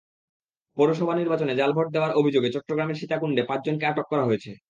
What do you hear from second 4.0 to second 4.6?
করা হয়েছে।